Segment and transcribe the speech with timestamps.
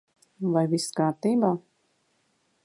[0.55, 1.53] Vai viss kārtībā?